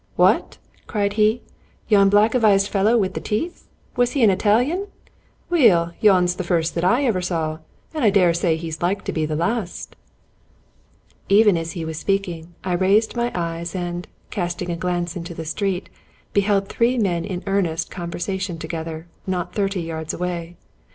"What?" 0.25 0.57
cried 0.87 1.13
he," 1.13 1.43
yon 1.87 2.09
black 2.09 2.31
avised 2.33 2.69
fellow 2.69 2.93
wi' 2.97 3.09
the 3.09 3.19
teeth? 3.21 3.67
Was 3.95 4.13
he 4.13 4.23
an 4.23 4.31
I 4.31 4.35
talian? 4.35 4.87
Weel, 5.51 5.91
yon's 5.99 6.37
the 6.37 6.43
first 6.43 6.73
that 6.73 6.83
ever 6.83 7.19
I 7.19 7.21
saw, 7.21 7.59
an' 7.93 8.01
I 8.01 8.09
dare 8.09 8.33
say 8.33 8.55
he's 8.55 8.81
like 8.81 9.03
to 9.03 9.11
be 9.11 9.27
the 9.27 9.35
last." 9.35 9.95
Even 11.29 11.55
as 11.55 11.73
he 11.73 11.85
was 11.85 11.99
speaking, 11.99 12.55
I 12.63 12.73
raised 12.73 13.15
my 13.15 13.31
eyes, 13.35 13.75
and, 13.75 14.07
casting 14.31 14.71
a 14.71 14.75
glance 14.75 15.15
into 15.15 15.35
the 15.35 15.45
street, 15.45 15.87
beheld 16.33 16.67
three 16.67 16.97
men 16.97 17.23
in 17.23 17.43
earnest 17.45 17.91
con 17.91 18.09
versation 18.09 18.57
together, 18.59 19.05
and 19.27 19.31
not 19.31 19.53
thirty 19.53 19.81
yards 19.81 20.15
away. 20.15 20.57